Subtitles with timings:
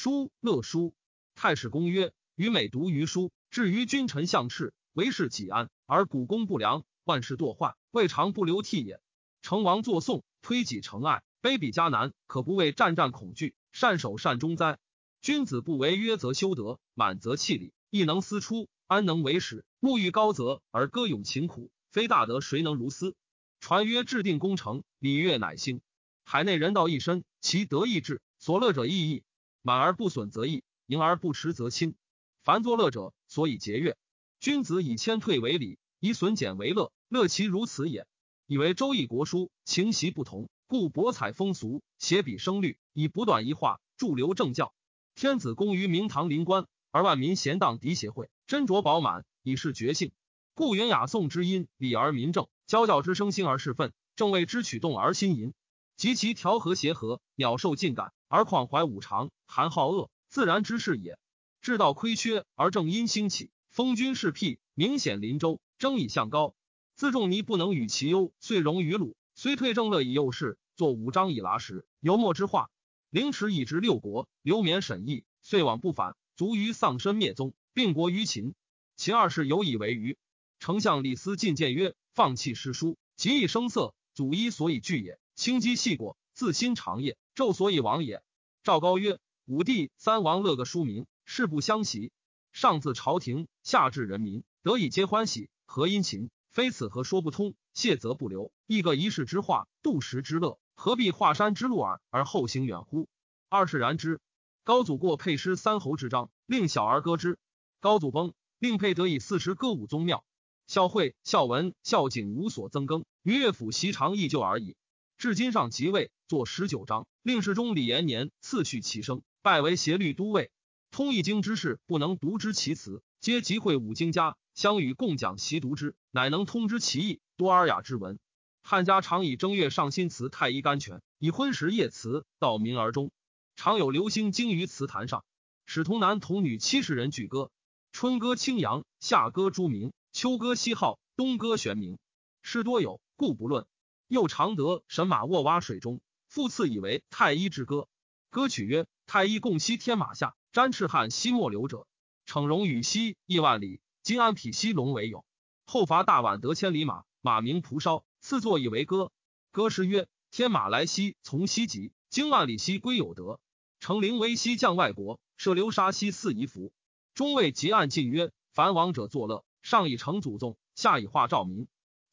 [0.00, 0.94] 书乐书。
[1.34, 9.00] 太史公曰：予每读于书，至于君臣相斥，为是己安，而古公不良，万事堕坏，未尝不流涕也。
[9.42, 14.78] 成王作颂，推己成爱，卑鄙加难，可不为战战恐惧，善守善终哉？
[15.20, 19.64] 君子不为约则修德，满则弃礼，亦能思出，安能为始？
[19.80, 23.16] 沐浴高则而歌咏勤苦，非大德谁能如斯？
[23.58, 25.80] 传曰：制定功成，礼乐乃兴。
[26.22, 29.24] 海内人道一身，其德亦至，所乐者亦义。
[29.68, 31.94] 满而不损则益，盈而不持则亲。
[32.42, 33.98] 凡作乐者，所以节乐。
[34.40, 38.06] 君子以谦退为礼，以损减为乐，乐其如此也。
[38.46, 44.72] 以为周易国书情习不同，故博采风俗，写笔声律，以补短一化，助留正教。
[45.14, 50.12] 天子功于明堂临官，而万民贤当敌协会，斟酌饱满，以示绝性。
[50.54, 52.48] 故云雅颂之音，礼而民正。
[52.66, 55.52] 教教之声，兴而事愤；正位之曲动而心淫，
[55.98, 61.18] 及其调和协和，鸟兽尽感，而况怀五常，含好恶，自然之事也。
[61.60, 66.54] 至道亏缺而正因兴起，封君事辟，明显临周，争以向高。
[66.94, 72.70] 自仲尼不能与其忧，遂荣于鲁；虽退正乐以右事，作五章以拉时，游墨之化。
[73.10, 78.54] 凌迟以执六国，流免审议，遂往不返，卒于丧身灭宗，并国于秦。
[78.94, 80.16] 秦二世有以为虞。
[80.60, 81.96] 丞相李斯进谏曰。
[82.14, 88.24] 放弃诗书，极易声色，祖衣所以惧也；轻机细果，自心长也，纣所以亡也。
[88.64, 92.10] 赵高曰：武帝、三王乐个书名，事不相袭。
[92.50, 96.28] 上自朝廷，下至人民，得以皆欢喜，何殷勤？
[96.50, 97.54] 非此何说不通？
[97.72, 103.08] 谢则不留，亦个一世之化，度时之乐，何必华山之路耳而后行远乎？
[103.48, 104.20] 二是然之。
[104.64, 107.38] 高祖过配诗三侯之章，令小儿歌之。
[107.78, 110.24] 高祖崩，令配得以四时歌舞宗庙。
[110.66, 114.74] 孝惠、孝文、孝景无所增更，于乐府习常依旧而已。
[115.18, 120.52] 至今上即位，作十九章，令侍中李延年次序其声，拜为协律都尉。
[120.92, 127.18] 通易经之事，不能读之其词，皆集会五经家，相与共讲习读之，乃能通之其意。
[127.36, 128.20] 多尔雅之文。
[128.62, 133.10] 汉家常以正月上新词太医甘泉，以昏时夜词道明而终。
[133.56, 135.24] 常有流星惊于词坛上，
[135.66, 137.50] 使童男童女七十人举歌，
[137.90, 139.92] 春歌青阳，夏歌朱明。
[140.12, 141.98] 秋歌西号，冬歌玄冥，
[142.40, 143.66] 诗多有，故不论。
[144.08, 147.88] 又常得神马卧蛙水中，复次以为太医之歌。
[148.30, 151.86] 歌曲曰：太医共栖天马下，瞻赤汉西莫流者。
[152.24, 155.24] 逞荣与西亿万里，今安匹西龙为友。
[155.66, 159.12] 后伐大宛得千里马，马名蒲烧，次作以为歌。
[159.52, 163.40] 歌诗曰：天马来西，从西极，经万里西归有德。
[163.78, 166.72] 乘灵为西降外国，设流沙西四夷服。
[167.14, 169.44] 中尉结案进曰：凡王者作乐。
[169.60, 171.66] 上以成祖宗，下以化兆民。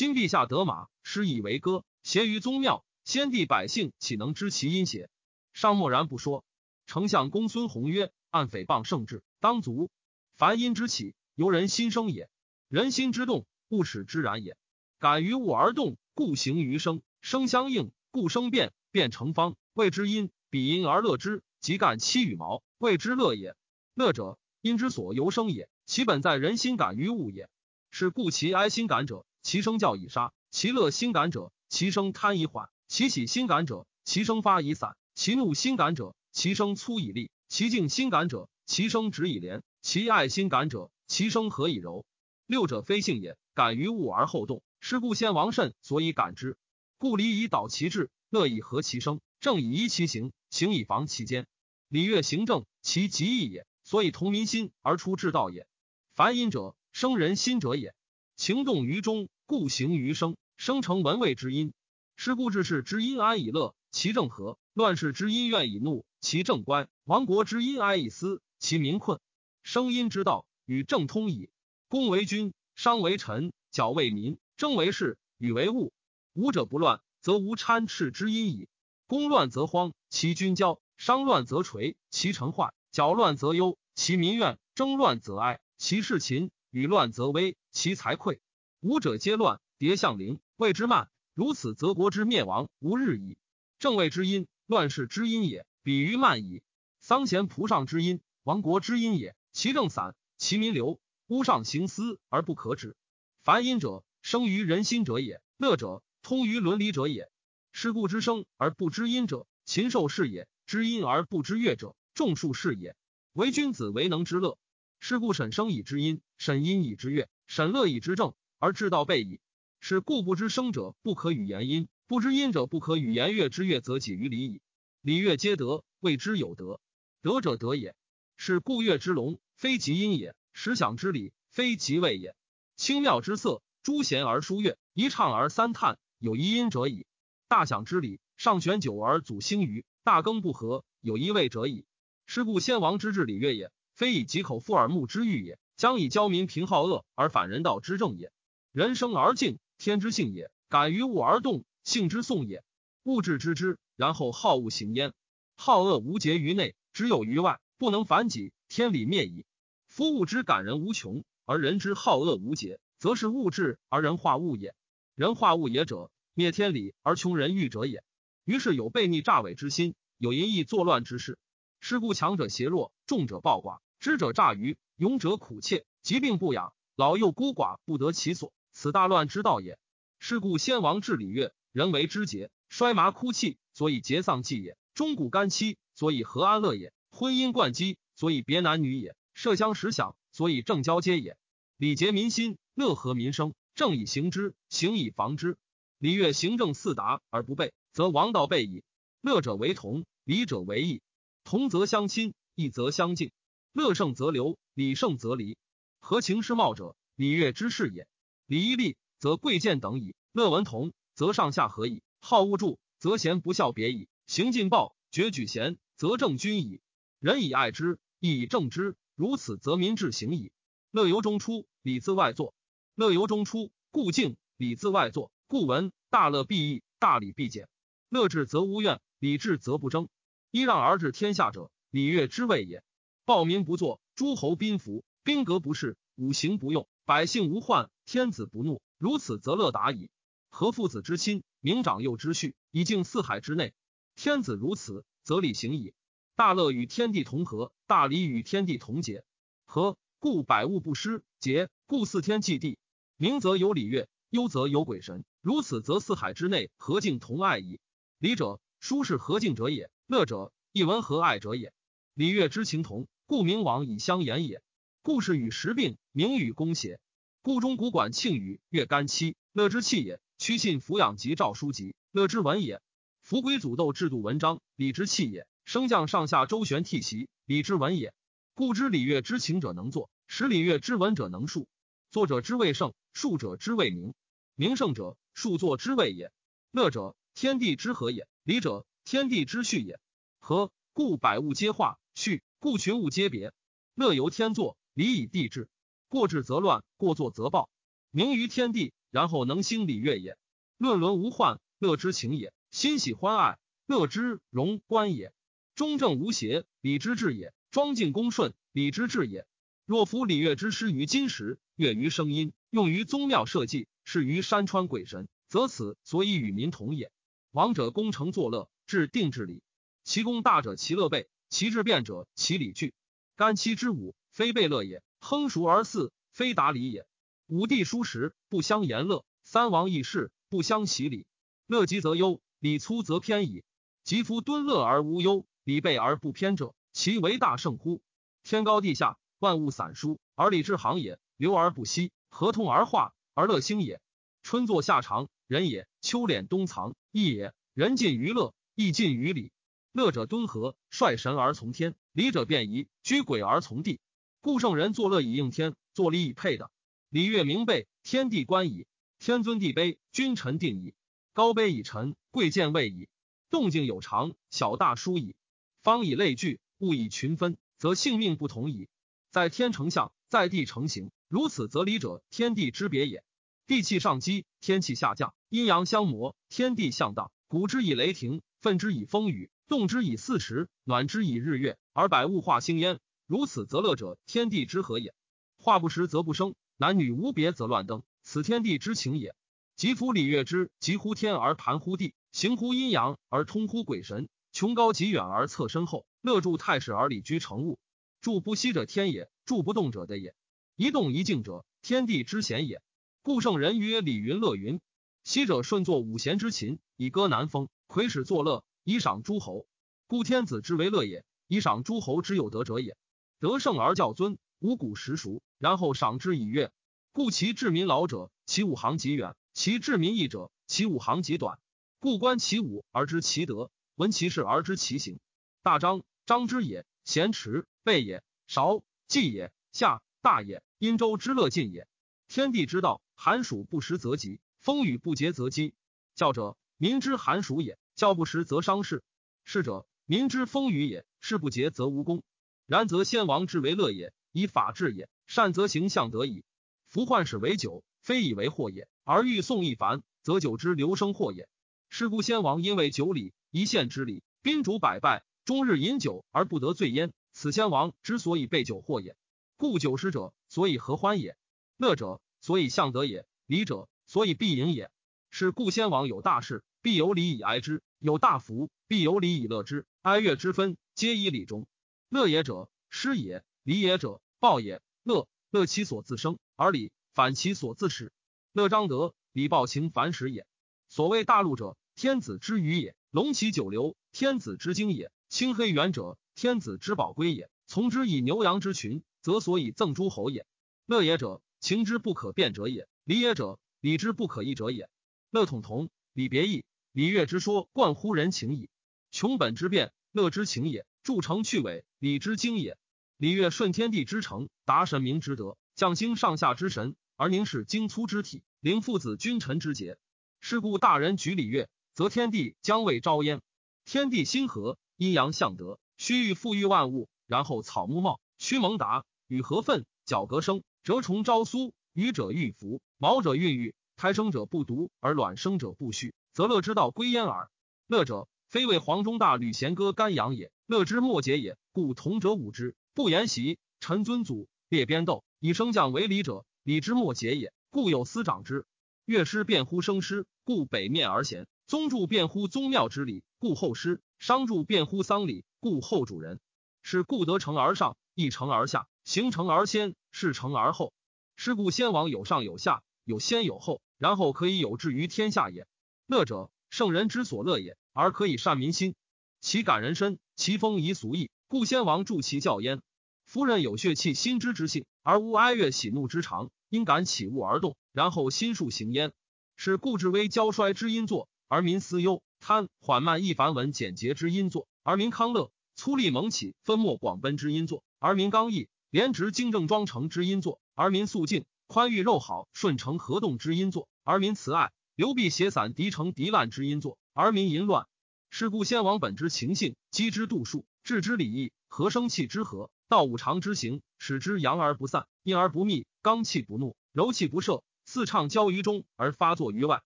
[0.00, 5.10] 今陛下得马，失以为歌，谐于宗庙，先帝百姓岂能知其音邪？
[5.52, 6.42] 上默然不说。
[6.86, 9.90] 丞相公孙弘曰：“按诽谤圣旨，当足。
[10.38, 12.30] 凡因之起，由人心生也。
[12.66, 14.56] 人心之动，物使之然也。
[14.98, 17.02] 感于物而动，故形于声。
[17.20, 20.30] 声相应，故声变，变成方，谓之音。
[20.48, 23.54] 比音而乐之，即干七羽毛，谓之乐也。
[23.92, 27.50] 乐者，因之所由生也。”其本在人心感于物也，
[27.90, 42.04] 是故其哀心感者，其声叫以杀；其乐心感者，其声贪以缓；其喜心感者，其声发以散；其怒心感者，其声粗以利；其静心感者，其声直以廉；其爱心感者，其声和以柔。
[42.46, 46.56] 六者非性也，感于物而后动，是故先王慎所以感之。
[46.98, 51.46] 故礼以导其志，乐以和其声，正以依其行，行以防其间。
[51.88, 55.66] 礼乐行政，其极义也，所以同民心而出治道也。
[56.14, 57.94] 凡音者，生人心者也。
[58.40, 61.74] 情动于中，故行于声，生成文位之音。
[62.16, 69.20] 是故治世之音安以乐，其正和；乱世之音怨以怒，其正乖；亡国之音哀以思，其民困。
[69.62, 71.50] 声音之道，与正通矣。
[71.86, 75.92] 公为君，商为臣，矫为民，争为士，与为物。
[76.32, 78.68] 武者不乱，则无参斥之音矣。
[79.06, 85.60] 公乱则荒，其君骄；商乱则垂，其臣坏；矫乱则忧，其民怨；争乱则哀。
[85.76, 88.40] 其事勤，与乱则危，其财匮。
[88.80, 91.10] 武者皆乱，迭向陵，谓之慢。
[91.34, 93.38] 如此，则国之灭亡无日矣。
[93.78, 96.62] 正位之音，乱世之音也，比于慢矣。
[97.00, 99.36] 丧贤仆上之音，亡国之音也。
[99.52, 102.96] 其政散，其民流，屋上行思而不可止。
[103.42, 107.30] 凡音者，生于人心者也；乐者，通于伦理者也。
[107.72, 112.96] 是故知声而不知音者，禽兽是也；知音而不知乐者，众术是也。
[113.32, 114.58] 唯君子为能知乐。
[115.02, 119.40] 是故审生以知音，审音以知乐，审乐以知正，而知道备矣。
[119.80, 124.60] 是故不知生者不可与言音，不知音者不可与言乐之乐，则几于礼矣。
[125.00, 126.80] 礼乐皆德，谓之有德。
[127.22, 127.96] 德者德也。
[128.36, 132.36] 是故乐之龙，非其音也；时享之礼，非其位也。
[132.76, 137.06] 清妙之色，诸贤而书乐，一唱而三叹，有一音者矣。
[137.48, 141.86] 大响之礼，上选酒而祖兴于大更不和，有一味者矣。
[142.26, 148.32] 是故先王之治礼乐也，非以己口腹耳目之欲也，将以教民平好恶而反人道之正也。
[148.72, 152.64] 人生而敬，天之性也；感于物而动，性之颂也。
[153.02, 155.12] 物质知之，然后好恶行焉。
[155.54, 159.44] 好恶无节于内，只有于外，不能反己，天理灭矣。
[159.86, 164.74] 夫物之感人无穷，而人之好恶无节，则是物质而人化物也。
[165.14, 168.02] 人化物也者，灭天理而穷人欲者也。
[168.46, 171.38] 于是有悖逆诈伪之心，有淫逸作乱之事。
[171.82, 178.50] 是故强者胁弱，众者暴寡，知者诈愚，勇者苦切，疾病不养，老幼孤寡不得其所。
[178.72, 179.78] 此大乱之道也。
[180.18, 191.36] 是故先王治礼乐，人为之节；衰麻哭泣，所以节丧祭也；钟鼓干戚，所以和安乐也；婚姻冠机，所以别男女也；麝香食享，所以正交接也。
[191.76, 195.58] 礼节民心，乐和民生，正以行之，行以防之。
[195.98, 198.82] 礼乐行政四达而不悖，则王道备矣。
[199.20, 201.02] 乐者为同，礼者为义。
[201.44, 203.30] 同则相亲，义则相敬。
[203.72, 205.56] 乐胜则流，礼胜则离。
[206.00, 208.08] 合情师貌者，礼乐之事也。
[208.46, 216.80] 礼一立，则贵贱等矣；乐文同，则上下合矣；好恶助，则贤不孝别矣；行进暴，绝举贤，则正君矣。
[217.20, 220.50] 人以爱之，义以正之，如此，则民治行矣。
[220.90, 222.52] 乐由中出，礼自外作；
[222.96, 225.92] 乐由中出，故敬；礼自外作，故闻。
[226.08, 227.68] 大乐必义，大礼必简。
[228.08, 230.08] 乐至则无怨，礼至则不争。
[230.50, 232.82] 揖让而治天下者，礼乐之谓也。
[233.30, 236.88] 暴民不作，诸侯宾服，兵革不事，五行不用。
[237.04, 240.10] 百姓无患，天子不怒，如此则乐达矣。
[240.50, 243.72] 何父子之亲，明长幼之序，以敬四海之内。
[244.16, 245.94] 天子如此，则礼行矣。
[246.34, 249.22] 大乐与天地同和，大礼与天地同节。
[249.64, 252.78] 和故百物不失节，故四天祭地。
[253.16, 255.24] 明则有礼乐，忧则有鬼神。
[255.40, 257.78] 如此，则四海之内和敬同爱矣。
[258.18, 261.72] 礼者，书是和敬者也；乐者，亦闻和爱者也。
[262.14, 264.60] 礼乐之情同，故明往以相言也。
[265.02, 266.98] 故事与时并，名与公邪。
[267.42, 270.20] 故中古管庆语，乐干戚，乐之器也。
[270.36, 272.82] 屈信抚养及诏书籍，乐之文也。
[273.22, 275.46] 伏归祖斗制度文章，礼之器也。
[275.64, 278.12] 升降上下周旋替席，礼之文也。
[278.54, 281.68] 故知礼乐之情者能作，使礼乐之文者能述。
[282.10, 284.12] 作者之谓圣，述者之谓明。
[284.56, 286.32] 明圣者，述作之谓也。
[286.72, 290.00] 乐者，天地之和也；礼者，天地之序也。
[290.40, 293.52] 和，故百物皆化；序，故群物皆别。
[293.94, 294.76] 乐由天作。
[294.92, 295.68] 礼以地治，
[296.08, 297.70] 过治则乱，过作则暴。
[298.10, 300.36] 明于天地，然后能兴礼乐也。
[300.76, 305.32] 论伦无患，乐之情也；欣喜欢爱，乐之荣观也。
[305.74, 309.46] 中正无邪，礼之治也；庄敬恭顺，礼之治也。
[309.86, 317.12] 若夫礼乐之师于今时，乐于声音，用于宗庙社稷，是于山川鬼神，则此所以与民同也。
[317.52, 319.62] 王者功成作乐，治定治礼。
[320.02, 322.94] 其功大者，其乐备；其志变者，其礼具。
[323.36, 324.14] 干戚之武。
[324.30, 327.04] 非贝乐也，亨熟而祀，非达礼也。
[327.48, 331.26] 五帝书时不相言乐，三王议事不相喜礼。
[331.66, 333.64] 乐极则忧，礼粗则偏矣。
[334.04, 338.00] 及夫敦乐而无忧，礼备而不偏者，其为大圣乎？
[338.44, 344.00] 天高地下，万物散疏，而礼之行也；流而不息，合同而化，而乐兴也。
[344.44, 347.52] 春作夏长，人也；秋敛冬藏，义也。
[347.74, 349.50] 人尽于乐，义尽于礼。
[349.92, 353.98] 乐者敦和，率神而从天；礼者便宜，居鬼而从地。
[354.40, 356.70] 故圣人作乐以应天，作礼以配的。
[357.08, 358.86] 礼乐明备，天地观矣。
[359.18, 360.94] 天尊地卑，君臣定矣。
[361.32, 363.08] 高卑以臣，贵贱位矣。
[363.50, 365.34] 动静有常，小大殊矣。
[365.82, 368.88] 方以类聚，物以群分，则性命不同矣。
[369.32, 373.24] 在天成象，在地成形，如此则礼者，天地之别也。
[373.66, 377.32] 地气上积，天气下降，阴阳相磨，天地相当。
[377.48, 382.98] 鼓之以雷霆，奋之以风雨，动之以四时，暖之以日月，而百物化兴焉。
[383.28, 385.14] 如此则乐者，天地之和也。
[385.58, 389.32] 化不时则不生，男女无别则乱登，此天地之情也。
[389.76, 397.78] 吉夫礼乐之，极乎天而盘乎地，行乎阴阳而通乎鬼神，穷高极远而侧身后，乐助太史而礼居成物。
[398.20, 400.34] 助不息者天也，助不动者的也。
[400.74, 402.82] 一动一静者，天地之贤也。
[403.22, 404.80] 故圣人曰：礼云乐云。
[405.22, 409.66] 昔者舜作五弦之琴，以歌南风；魁使作乐，以赏诸侯。
[410.06, 412.96] 故天子之为乐也，以赏诸侯之有德者也。
[413.38, 416.72] 得胜而教尊，五谷实熟，然后赏之以乐。
[417.12, 421.58] 故其治民老者，其五行极远；其治民易者，其五行极短。
[421.98, 425.20] 故观其武而知其德，闻其事而知其行。
[425.62, 430.62] 大张，张之也；咸池贝也，韶季也，夏大也。
[430.78, 431.86] 殷周之乐尽也。
[432.26, 435.74] 天地之道，寒暑不时则吉，风雨不节则饥。
[436.14, 439.04] 教者，民之寒暑也；教不时则伤事。
[439.44, 442.22] 是者，民之风雨也；事不节则无功。
[442.64, 445.10] 然则先王之为乐也，以法治也。
[445.26, 446.42] 善则行象得矣。
[446.88, 451.46] 夫患始为酒，非以为祸也，而欲送一凡，则酒之流生祸也。
[451.90, 457.12] 是故先王因为酒礼，一县之礼，宾主百拜，终日饮酒而不得醉焉。
[457.34, 459.14] 此先王之所以备酒祸也。
[459.58, 461.36] 故酒食者，所以合欢也。
[461.76, 464.90] 乐者，所以向得也；礼者，所以必饮也。
[465.28, 469.86] 是故先王有大事，必有礼以哀之；有大福，必有礼以乐之。
[470.02, 471.66] 哀乐之分，皆以礼中。
[472.08, 474.80] 乐也者，失也；礼也者，报也。
[475.02, 478.12] 乐，乐其所自生，而礼反其所自始。
[478.52, 480.46] 乐章德，礼报情凡始也。
[480.88, 487.50] 所谓大陆者，天子之余也；龙其九流，天子之精也；青黑元者，天子之宝龟也。
[487.66, 490.46] 从之以牛羊之群，则所以赠诸侯也。
[490.86, 491.42] 乐也者。
[491.60, 494.88] 情之不可变者也，礼也者，礼之不可易者也。
[495.30, 498.68] 乐统同，礼别异，礼乐之说贯乎人情矣。
[499.12, 502.76] 穷本之变，乐之情也；筑成去伪，礼之精也。
[503.16, 509.98] 礼乐顺天地之诚，达神明之德，降兴上下之神，而凝视精粗之体，灵父子君臣之节。
[510.40, 513.40] 是故大人举礼乐，则天地将为昭焉。
[513.84, 520.64] 天地心和，阴阳相得，须臾富裕万物，然后草木茂，须蒙达，雨和奋，角革生。
[520.82, 523.76] 蛰虫朝苏，鱼者欲服，毛者孕育。
[523.96, 527.50] 胎生者不独，而卵生者不续，则乐之道归焉耳。
[527.86, 531.58] 乐者，非为黄钟大吕弦歌干阳也，乐之末节也。
[531.70, 533.58] 故同者舞之，不言习。
[533.78, 537.52] 臣尊祖，列边斗，以升降为礼者，礼之末节也。
[537.68, 538.64] 故有司长之。
[539.04, 546.40] 乐师辩乎生师，故北面而贤；宗助辩乎宗庙之礼，故后师；商助辩乎丧礼，故后主人。
[546.80, 549.94] 是故得成而上，一成而下，形成而先。
[550.10, 550.94] 事成而后，
[551.36, 555.66] 是故先王有上有下，有先有后，然后可以有志于天下也。
[556.10, 558.96] 乐者，圣人之所乐也，而可以善民心。
[559.40, 562.82] 其感人深，其风宜俗易，故先王助其教焉。
[563.26, 569.12] 夫人有血气心之之性，而无哀乐喜怒之常，因感起物而动，然后心术行焉。
[569.54, 578.68] 是故至微骄衰之因作，而民思忧；贪缓慢易繁文简洁之因作，而民康乐；粗粝猛起分末广奔之因作，而民刚毅。
[578.90, 587.86] 廉直精正庄成之音作，而民肃静；宽裕肉好顺承合动之音作，而民慈爱；流弊邪散敌成敌烂之音作，而民淫乱。
[588.28, 599.82] 是故先王本之情性，积之度数，治之礼义，和生气之和，道五常之行，使之阳而不散，阴而不密，刚气不怒，柔气不摄，四畅交于中而发作于外，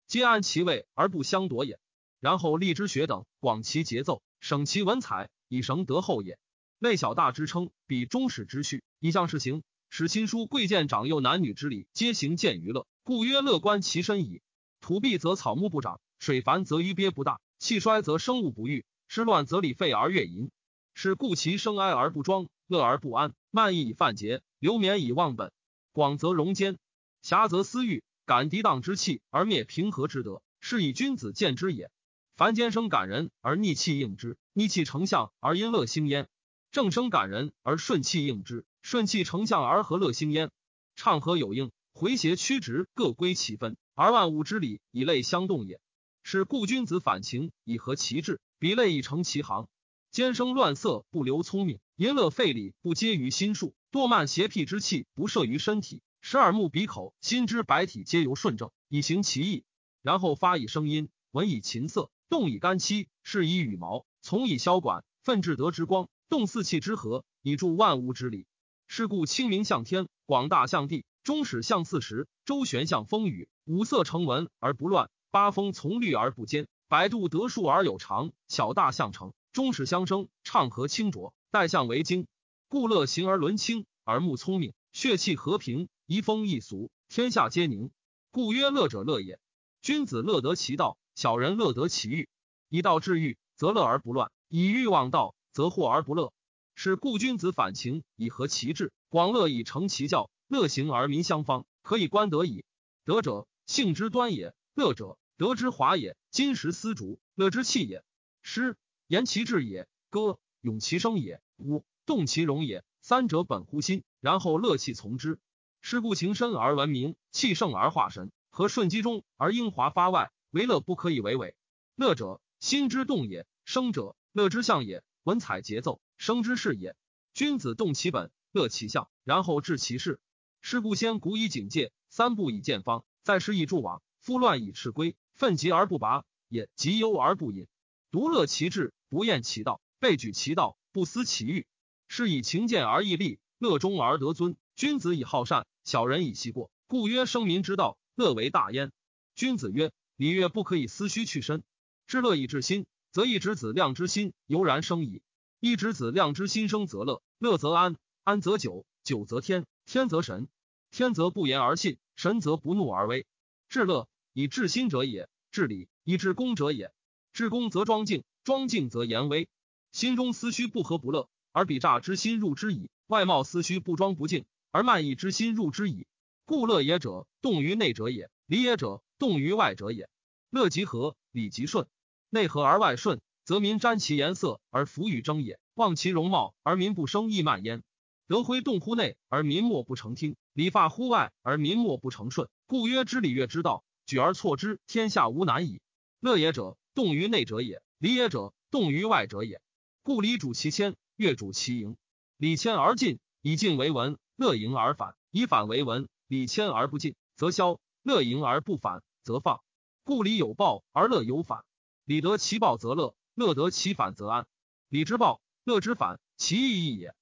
[0.08, 1.80] 皆安其位而不相夺也。
[2.20, 6.38] 然后立之学等，广其节奏，省其文采，以绳得后也。
[6.80, 14.42] 类小大之称，比终始之序，以将事行，使亲疏贵贱长幼男女之礼，皆行见于乐，故曰乐观其身矣。
[14.82, 20.50] 土闭则草木不长，水繁则鱼鳖不大，气衰则生物不育，湿乱则礼废而乐淫。
[20.94, 25.52] 是故其生哀而不庄，乐而不安，慢意以犯节，流绵以忘本。
[25.92, 26.78] 广则容坚，
[27.22, 31.92] 狭则私欲，感涤荡之气而灭平和之德，是以君子见之也。
[32.36, 36.28] 凡间生感人而逆气应之，逆气成象而因乐兴焉。
[36.72, 40.52] 正生感人而顺气应之，顺气成象而和乐兴焉。
[40.96, 45.82] 畅和有应，回邪曲直，各归其分，而万物之理以类相动也。
[46.22, 49.68] 是故君子反情以合其志，彼类以成其行。
[50.12, 53.74] 奸生乱色，不留聪明；淫乐废礼，不接于心术。
[53.92, 56.04] 惰慢邪僻之气，不摄于身体。
[56.22, 59.64] 使耳目鼻口心之百体皆由顺正，以行其意。
[60.04, 66.08] 然后发以声音，闻以琴瑟，动以干戚，视以羽毛，从以箫管，奋至德之光。
[66.30, 68.46] 动四气之和，以助万物之理。
[68.86, 82.28] 是故清明向天，广大向地，中始相四时，周旋向风雨，五色成文而不乱，八风从律而不坚，百度得数而有常，小大相成，中始相生，畅和清浊，代象为精。
[82.70, 87.92] 故乐行而伦清，耳目聪明，血气和平，移风易俗，天下皆宁。
[88.32, 89.38] 故曰乐者乐也。
[89.82, 92.30] 君子乐得其道，小人乐得其欲。
[92.70, 95.36] 以道治欲，则乐而不乱；以欲望道。
[95.52, 96.32] 则惑而不乐，
[96.74, 102.66] 是故君子反情以和其志，广乐以成其教，乐行而民相方，可以观德矣。
[103.04, 106.16] 德者性之端也，乐者德之华也。
[106.32, 108.04] 金石丝竹，乐之器也。
[108.42, 108.78] 诗
[109.08, 112.84] 言其志也，歌咏其声也，舞动其容也。
[113.02, 115.40] 三者本乎心，然后乐气从之。
[115.82, 121.56] 是故情深而闻名，气盛而化神，和顺机中而英华发外，为乐不可以为伪。
[121.96, 125.04] 乐者心之动也，生者乐之象也。
[125.24, 126.96] 文采节奏，生之事也。
[127.34, 130.20] 君子动其本，乐其象，然后治其事。
[130.62, 134.02] 是故先古以警戒，三步以见方，再施以助往。
[134.20, 137.68] 夫乱以赤规，愤急而不拔，也急忧而不隐。
[138.12, 141.66] 独乐其志，不厌其道，备举其道，不思其欲。
[142.10, 144.58] 是以勤俭而易利，乐忠而得尊。
[144.76, 146.72] 君子以好善，小人以息过。
[146.88, 148.92] 故曰：生民之道，乐为大焉。
[149.36, 151.64] 君子曰：礼乐不可以思虚去身。
[152.06, 155.22] 知乐以治心，则一直子量之心油然生矣。
[155.60, 160.50] 一直子量之心生则乐，乐则安，安则久，久则天，天则神，
[160.92, 163.26] 天则不言而信，神则不怒而威。
[163.70, 166.92] 治乐以治心者也，治礼以治功者也。
[167.32, 169.48] 治功则庄敬，庄敬则言威。
[169.94, 176.06] 心中思虚不和不乐，而比诈之心入之矣；外貌思虚不庄不敬，而慢意之心入之矣。
[176.44, 180.10] 故乐也者，动于内者也；礼也者，动于外者也。
[180.50, 181.88] 乐即和，礼即顺，
[182.30, 183.22] 内和而外顺。
[183.46, 187.84] 则民瞻其颜色而弗与争也，望其容貌而民不生意慢焉。
[188.28, 192.50] 德辉动乎内而民莫不成听，礼发乎外而民莫不成顺。
[192.66, 195.80] 故曰：知礼乐之道，举而错之，天下无难矣。
[196.20, 199.62] 乐也者，动于内者也；礼也者，动于外者也。
[200.04, 201.96] 故礼主其谦，乐主其盈。
[202.36, 206.10] 礼谦而进，以进为文；乐盈而反，以反为文。
[206.28, 209.62] 礼谦而不进，则消；乐盈而不反，则放。
[210.04, 211.64] 故礼有报而乐有反，
[212.04, 213.16] 礼得其报则乐。
[213.36, 214.48] 乐得其反则安，
[214.90, 217.16] 礼之暴，乐之反，其义义也。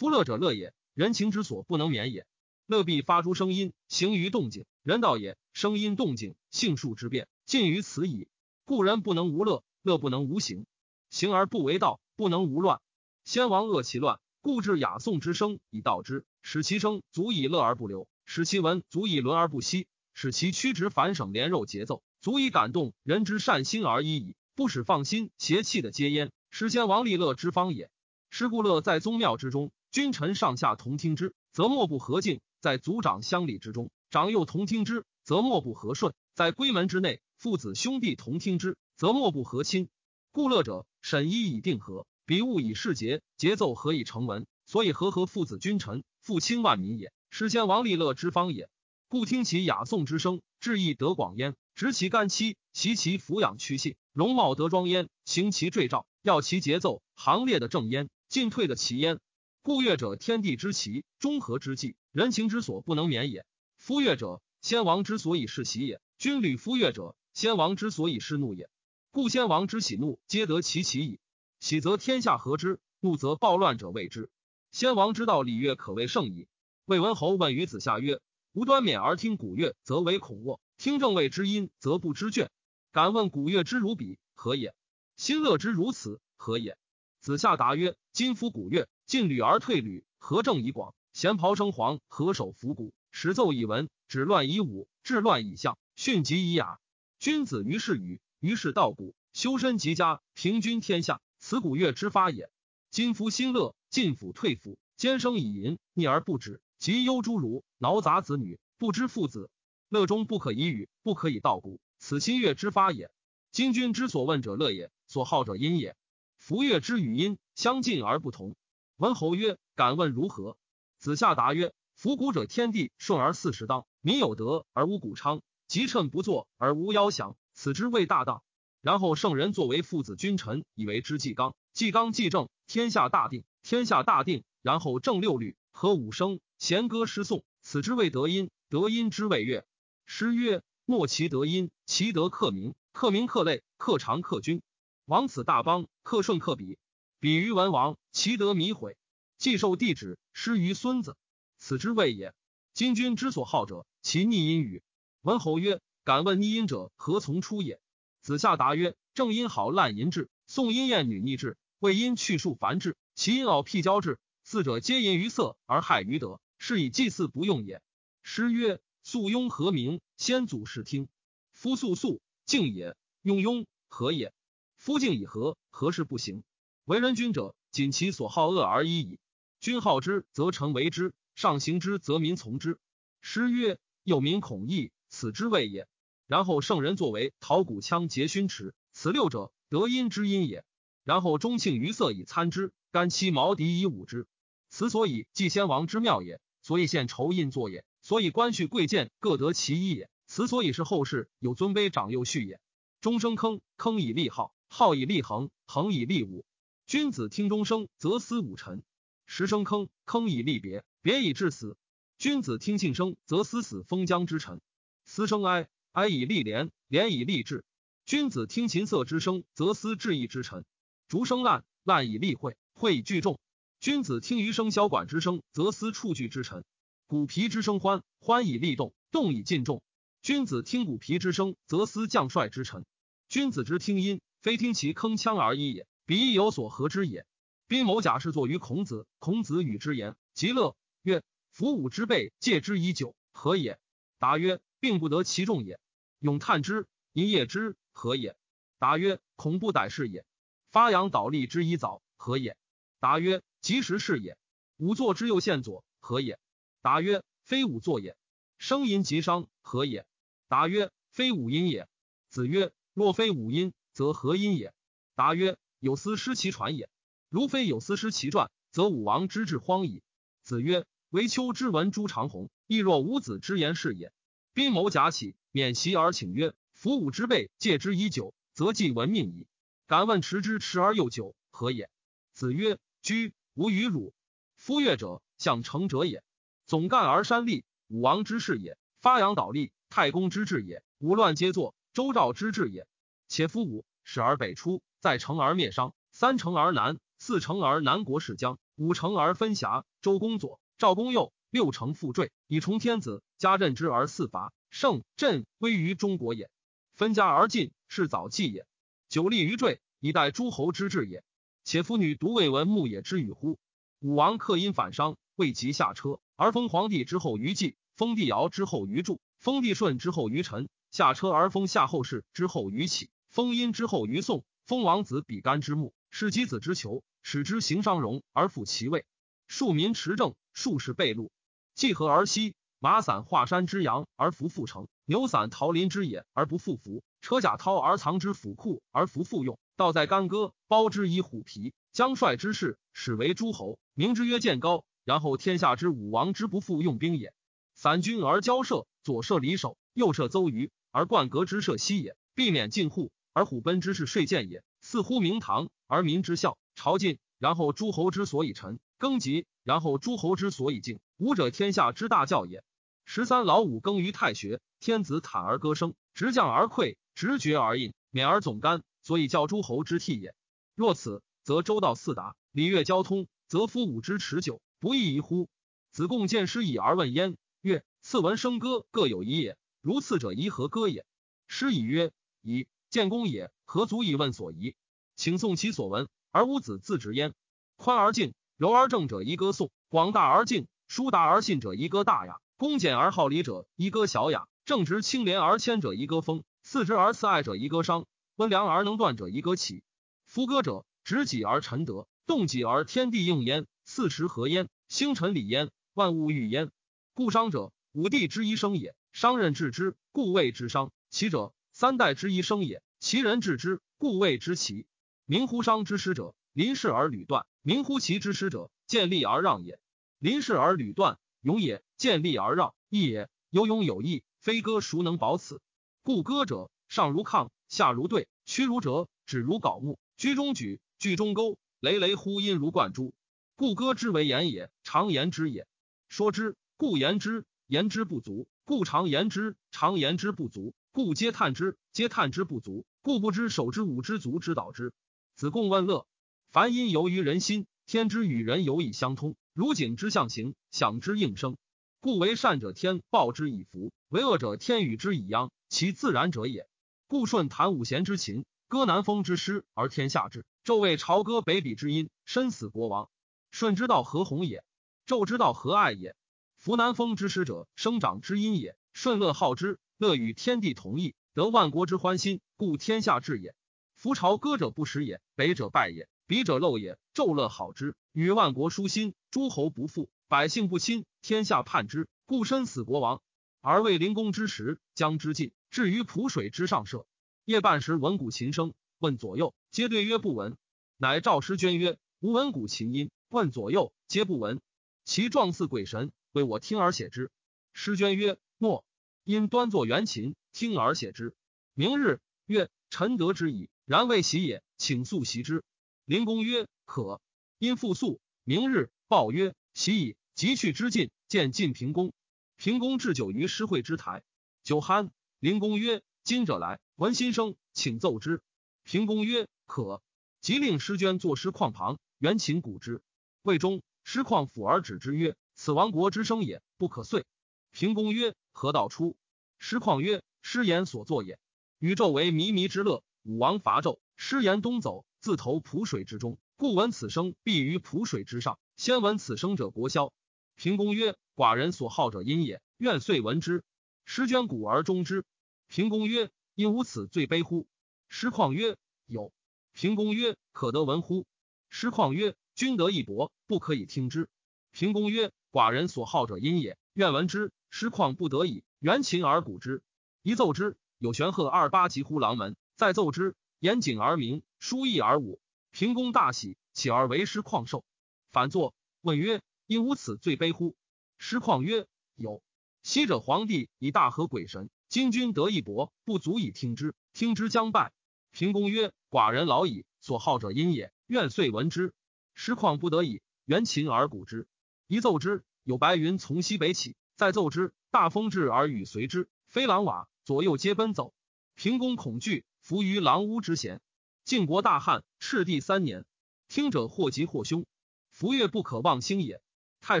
[0.00, 2.26] 夫乐者乐也，人情之所不能免也。
[2.66, 5.36] 乐必发出声音，行于动静，人道也。
[5.52, 8.26] 声音动静，性数之变，尽于此矣。
[8.64, 10.64] 故人不能无乐，乐不能无形，
[11.10, 12.80] 行而不为道，不能无乱。
[13.26, 24.34] 先王恶其乱，故治雅颂之声以道之，使其声足以乐而不流，使其文足以伦而不息，使其曲直反省连肉节奏，足以感动人之善心而已矣。
[24.54, 27.90] 不使放心邪气的皆焉，实先王利乐之方也。
[28.30, 39.88] 是故乐在宗庙之中，君臣上下同听之，则莫不和敬；在族长乡里之中，长幼同听之，则莫不和顺；在闺门之内，父子兄弟同听之，则莫不和亲。
[40.30, 44.46] 故乐者，审一以定和，比物以事节，节奏何以成文？
[44.64, 47.12] 所以和合父子君臣，父亲万民也。
[47.28, 48.68] 是先王利乐之方也。
[49.08, 53.96] 故听其雅颂之声，志意得广焉；执其干戚，习其抚养屈信。
[54.12, 59.18] 容貌得庄焉，行其坠兆，要其节奏，行列的正焉，进退的齐焉。
[59.62, 63.44] 故乐者，天地之奇，中和之际，人情之所不能免也。
[63.76, 68.70] 夫乐者，先王之所以是喜也；君旅夫乐者，先王之所以是怒也。
[69.10, 71.20] 故先王之喜怒，皆得其其矣。
[71.58, 74.30] 喜则天下和之，怒则暴乱者谓之。
[74.70, 76.48] 先王之道礼乐，可谓盛矣。
[76.86, 78.18] 魏文侯问于子夏曰
[78.52, 82.48] ：“无端免而听古乐，则为恐卧；听正位之音，则不知倦。”
[82.92, 84.74] 敢问古乐之如彼何也？
[85.16, 86.78] 心乐之如此何也？
[87.20, 90.94] 子夏答曰：今夫古乐，进履而退履，何正以广？
[91.12, 92.94] 弦袍生黄，何首伏鼓？
[93.10, 96.78] 始奏以文，止乱以武，治乱以相，训疾以雅。
[97.18, 102.52] 君子于是语，于是道古，修身齐家，平均天下，此古乐之发也。
[102.88, 109.50] 今夫心乐，进府退府，兼生以淫，逆而不止，及忧诸儒，挠杂子女，不知父子。
[109.88, 111.80] 乐中不可以语，不可以道古。
[111.98, 113.10] 此心乐之发也。
[113.50, 115.96] 今君之所问者乐也，所好者音也。
[116.38, 118.54] 夫乐之与音相近而不同。
[119.00, 120.58] 文侯曰：“敢问如何？”
[121.00, 128.42] 子夏答曰：“夫古者，天地顺而四时当，民有德而无谷昌，吉称不作而无夭祥，此之谓大当。
[128.82, 133.42] 然后圣人作为父子君臣，以为之纪纲，纪纲纪正，天下大定。
[133.62, 138.50] 天下大定，然后正六律，和五声，弦歌诗颂，此之谓德音。
[138.68, 139.64] 德音之谓乐。
[140.04, 144.60] 诗曰。”莫其德音，其德克明，克明克类，克长克君。
[145.06, 146.78] 王此大邦，克顺克比，
[147.20, 148.96] 比于文王，其德弥毁。
[149.36, 151.16] 既受帝旨，失于孙子，
[151.58, 152.34] 此之谓也。
[152.72, 154.82] 今君之所好者，其逆音与？
[155.20, 157.78] 文侯曰：“敢问逆音者，何从出也？”
[158.22, 167.82] 子夏答曰：“正音好滥淫志，宋音厌女逆志，魏因去数繁志，其音傲辟交志，四者皆淫于色而害于德，是以祭祀不用也。”
[168.24, 168.80] 诗曰。
[169.02, 170.02] 素庸何名？
[170.18, 171.08] 先祖视听。
[171.52, 174.34] 夫素素静也，用庸何也？
[174.76, 176.44] 夫静以和，何事不行？
[176.84, 179.18] 为人君者，仅其所好恶而已矣。
[179.60, 182.78] 君好之，则臣为之；上行之，则民从之。
[183.20, 185.86] 诗曰：“有民恐异，此之谓也。”
[186.26, 190.64] 然后圣人作为陶鼓羌节勋池，此六者，德音之音也。
[191.04, 194.26] 然后钟庆于色以参之，干戚毛狄以舞之。
[194.68, 197.84] 此所以祭先王之妙也，所以献酬印作也。
[198.00, 200.08] 所以官序贵贱各得其一也。
[200.26, 202.60] 此所以是后世有尊卑长幼序也。
[203.00, 206.44] 终生坑，坑以立号，号以立恒，恒以立武。
[206.90, 208.82] 君子听钟声，则思武臣。
[209.24, 211.76] 时生坑，坑以立别，别以致死。
[212.18, 214.58] 君子听庆生，则思死封疆之臣；
[215.04, 217.64] 思生哀，哀以立廉，廉以立志。
[218.06, 220.64] 君子听琴瑟之声，则思志义之臣；
[221.06, 223.38] 竹声烂，烂以立会，会以聚众。
[223.78, 226.62] 君子听余声箫管之声，则思触具之臣；
[227.06, 229.80] 鼓皮之声欢，欢以立动，动以尽众。
[230.22, 232.84] 君子听鼓皮之声，则思将帅之臣。
[233.28, 237.26] 君子之听音，非听其铿锵而已也，彼亦有所合之也。
[237.66, 243.78] 宾某甲是作于孔子，孔子与之言，极乐曰：“夫武之辈，戒之以久，何也？”
[244.18, 245.78] 答曰：“并不得其众也。”
[246.18, 248.36] 永叹之，一夜之，何也？
[248.78, 250.24] 答曰：“恐不逮是也。”
[250.70, 252.56] 发扬倒立之以早，何也？
[252.98, 254.36] 答曰：“及时是也。”
[254.76, 256.38] 吾作之右线左，何也？
[256.82, 258.16] 答曰：“非吾作也。”
[258.58, 260.06] 声音极伤，何也？
[260.48, 261.88] 答曰：“非吾音也。”
[262.28, 264.74] 子曰：“若非吾音，则何音也？”
[265.14, 266.88] 答曰：“有司失其传也。”
[267.28, 270.02] 如非有司失其传，则武王之志荒矣。
[270.42, 274.12] 子曰：“惟丘之闻朱长虹，亦若吾子之言是也。”
[274.52, 279.46] 宾谋假起，免席而请曰：“夫武之辈，戒之以久，则既闻命矣。
[279.86, 281.88] 敢问持之迟而又久，何也？”
[282.34, 284.12] 子曰：“居无与汝。
[284.56, 286.24] 夫乐者，向成者也。
[286.66, 292.88] 总干而山立，武王之事也；发扬倒立，太公之治也；武乱皆作，周赵之治也。
[293.28, 299.84] 且夫武始而北出，在成而灭商，三成而南。”四成而南国是疆，五成而分辖。
[300.00, 303.22] 周公左，赵公右，六成复坠，以崇天子。
[303.36, 306.50] 加任之而四伐，胜朕威于中国也。
[306.94, 308.66] 分家而进，是早继也。
[309.10, 311.22] 久立于坠，以待诸侯之治也。
[311.62, 313.58] 且夫女独未闻牧野之语乎？
[313.98, 320.70] 武王克因反商，未及下车，而封皇帝之后于季，封帝尧之后于祝，封帝舜之后于陈。
[320.90, 327.02] 下车而封夏后氏之后于启，封殷之后于宋，封王子比干之墓，是箕子之囚。
[327.24, 329.04] 使之行商容而复其位，
[329.48, 331.32] 庶民持政，数士备禄。
[331.74, 341.74] 既合而息，马散华山之阳而弗复城，牛散桃林之野而不复服，车甲掏而藏之府库而弗复用，道在干戈，包之以虎皮。
[341.90, 344.84] 将帅之士，始为诸侯，名之曰建高。
[345.04, 347.34] 然后天下之武王之不复用兵也。
[347.74, 354.62] 散军而交涉，左射离首，右射邹鱼，而冠革之射西也，避免进户，而虎贲之士睡见也。
[354.80, 356.58] 似乎明堂而民之孝。
[356.74, 360.98] 朝觐，然后诸侯之所以臣；更吉，然后诸侯之所以敬。
[361.18, 362.64] 武者，天下之大教也。
[363.04, 370.34] 十三老五耕于太学，天子坦而歌声，执将而溃，直觉而印，免而总干，所以教诸侯之替也。
[370.74, 375.48] 若此，则周道四达，礼乐交通，则夫武之持久，不亦宜乎？
[375.90, 381.04] 子贡见师以而问焉，曰：“次文笙歌各有一也，如次者宜何歌也？”
[381.48, 384.74] 师以曰：“以建公也，何足以问所宜？
[385.16, 387.32] 请诵其所闻。”而吾子自直焉。
[387.76, 398.04] 宽而静，柔而正者，宜歌颂；广大而静，疏达而信者，宜歌大雅；恭俭而好礼者，宜歌小雅；正直清廉而谦者，宜歌风；四直而慈爱者，宜歌商；
[398.36, 399.82] 温良而能断者，宜歌起。
[400.24, 406.70] 夫歌者，执己而臣德，动己而天地应焉，四时和焉，星辰礼焉，万物欲焉。
[407.14, 410.92] 故商者，五帝之一生也；商人治之，故谓之商。
[411.08, 414.84] 其者，三代之一生也；其人治之，故谓之齐。
[415.24, 419.80] 民乎商之师者，临事而履断；民乎其之师者，见利而让也。
[420.18, 423.30] 临事而履断，勇也；见利而让，义也。
[423.48, 425.62] 有勇有义，非歌孰能保此？
[426.02, 433.14] 故歌者，上如亢，下如兑，屈如折，止如槁木，居中举，句中钩，雷雷呼音如贯珠。
[433.56, 435.66] 故歌之为言也，常言之也。
[436.10, 444.92] 说之，故言之；言之不足，故常言之；常言之不足，故皆叹之；皆叹之不足，故不知守之五之足之导之。
[445.36, 446.04] 子贡问乐，
[446.50, 451.56] 凡因由于人心，天之与人有以相通，如景之象形，响之应声。
[452.00, 456.68] 故为善者天报之以福，为恶者天与之以殃，其自然者也。
[457.06, 463.08] 故舜弹五弦之琴，歌南风之诗，而天下治；纣为朝歌北鄙之音，身死国亡。
[463.52, 464.64] 舜之道何鸿也？
[465.06, 466.16] 纣之道何爱也？
[466.56, 468.76] 夫南风之诗者，生长之音也。
[468.92, 473.54] 舜乐好之，乐与天地同义，得万国之欢心，故天下治也。
[473.94, 476.98] 夫朝歌者不食也，北者败也，彼者陋也。
[477.12, 483.20] 纣乐好之，与万国舒心，诸侯不富，百姓不亲，天下叛之，故身死国亡。
[483.60, 487.06] 而为灵公之时，将之尽，至于濮水之上射。
[487.44, 490.56] 夜半时闻鼓琴声，问左右，皆对曰不闻。
[490.96, 494.62] 乃赵师捐曰：吾闻鼓琴音，问左右，皆不闻。
[495.04, 497.30] 其状似鬼神，为我听而写之。
[497.74, 498.82] 师捐曰：诺。
[499.24, 501.34] 因端坐圆琴，听而写之。
[501.74, 503.68] 明日，曰：臣得之矣。
[503.84, 505.64] 然未习也，请速习之。
[506.04, 507.20] 灵公曰：可。
[507.58, 508.20] 因复速。
[508.44, 512.14] 明日，报曰：“习矣。”即去之尽，见晋平公。
[512.56, 514.22] 平公置酒于诗会之台，
[514.62, 515.10] 酒酣。
[515.38, 518.42] 灵公曰：“今者来，闻心声，请奏之。”
[518.82, 520.02] 平公曰：“可。”
[520.40, 523.02] 即令诗娟作诗况旁，元琴鼓之。
[523.42, 527.26] 魏中，师况抚而止之曰：“此亡国之声也，不可遂。”
[527.72, 529.16] 平公曰：“何道出？”
[529.58, 531.38] 师况曰：“师言所作也。
[531.78, 538.58] 宇宙为靡靡之乐，武王伐纣，师言东走，自投濮水之中，故闻此声，必于濮水之上。
[538.76, 540.12] 先闻此声者，国消。”
[540.56, 543.64] 平公曰：“寡人所好者音也，愿遂闻之。”
[544.04, 545.24] 师捐鼓而终之。
[545.68, 547.66] 平公曰：“因无此罪悲乎？”
[548.10, 549.32] 师况曰：“有。”
[549.72, 551.26] 平公曰：“可得闻乎？”
[551.70, 554.28] 师况曰：“君得一帛，不可以听之。”
[554.72, 559.82] 平公曰：“寡人所好者音也，愿闻之。”师况不得已，援琴而鼓之。
[560.22, 562.56] 一奏之，有玄鹤二八疾乎廊门。
[562.76, 565.40] 再奏之，严谨而鸣，书意而舞。
[565.70, 567.84] 平公大喜，起而为师旷寿。
[568.32, 569.40] 反坐，问曰。
[569.66, 570.74] 因无此罪悲乎？
[571.16, 571.86] 师况曰
[572.18, 572.42] ：“有。
[572.82, 576.92] 昔者皇帝以大和鬼神，今君得一帛，不足以听之。
[577.12, 577.92] 听之将败。”
[578.32, 581.94] 平公曰：“寡人老矣，所好者音也，愿遂闻之。”
[582.34, 584.48] 师况不得已，援琴而鼓之。
[584.88, 586.96] 一奏之，有白云从西北起。
[587.20, 591.12] 再奏之，大风至而雨随之，飞狼瓦，左右皆奔走。
[591.54, 593.82] 平公恐惧，伏于狼屋之前。
[594.24, 596.06] 晋国大旱，赤地三年，
[596.48, 597.66] 听者或吉或凶，
[598.08, 599.42] 福月不可忘兴也。
[599.82, 600.00] 太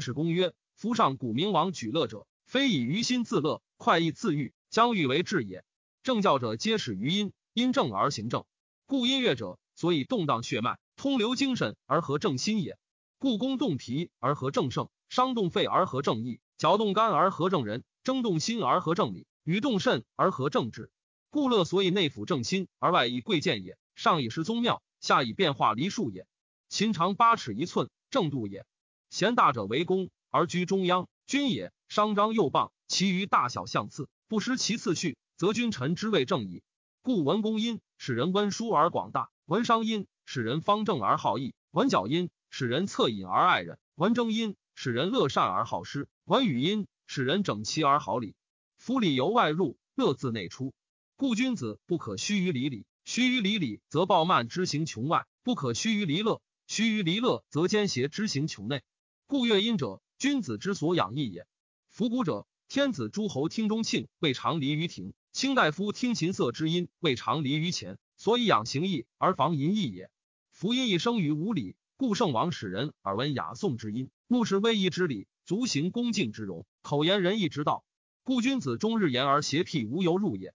[0.00, 5.62] 史公曰：“夫上古明王举乐者，非以于心自乐，快意自欲，将欲为治也。
[6.02, 8.46] 正教者皆始于音，因正而行正。
[8.86, 12.78] 故音乐者，所以动荡血脉，通流精神而合正心也。
[13.18, 20.90] 故宫动脾而合正盛，伤动肺而合正义，搅动肝而合正人，争动心而合正理，与动肾而合正志。
[21.30, 23.78] 故乐所以内辅正心，而外以贵贱也。
[23.94, 26.26] 上以失宗庙，下以变化离数也。
[26.68, 28.66] 秦长八尺一寸，正度也。”
[29.08, 31.72] 贤大者为公，而居中央，君也。
[31.88, 36.62] 商张右傍，其余大小相次，不失其次序，则君臣之谓正矣。
[37.00, 48.36] 故文公音，使人温书而广大；文商音，使人方正而好义；文角音，使人恻隐而爱人；文征音，使人乐善而好施；文语音，使人整齐而好礼。
[48.76, 50.72] 夫礼由外入，乐自内出。
[51.16, 58.84] 故君子不可虚于礼礼，虚于礼礼，则暴慢之行穷外；不可虚于离乐，虚于离乐，则奸邪之行穷内。
[59.26, 61.48] 故乐音者，君子之所养义也。
[61.88, 67.98] 夫鼓者，天子诸侯听中庆，未尝离于庭；卿大夫听琴瑟之音，未尝离于前。
[68.16, 70.12] 所以养形义而防淫逸也。
[70.52, 77.84] 夫音一生于无礼，故圣王使人耳闻雅颂之音，目视威仪之礼，足行恭敬之容，口言仁义之道。
[78.22, 80.54] 故君子终日言而邪辟无由入也。